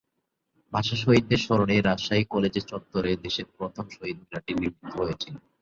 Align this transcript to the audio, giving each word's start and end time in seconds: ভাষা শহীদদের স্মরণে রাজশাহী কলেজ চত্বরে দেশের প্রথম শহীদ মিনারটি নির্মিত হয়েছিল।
ভাষা 0.73 0.95
শহীদদের 0.95 1.39
স্মরণে 1.39 1.75
রাজশাহী 1.79 2.23
কলেজ 2.25 2.55
চত্বরে 2.71 3.11
দেশের 3.25 3.47
প্রথম 3.57 3.85
শহীদ 3.89 4.17
মিনারটি 4.21 4.51
নির্মিত 4.53 4.91
হয়েছিল। 4.99 5.35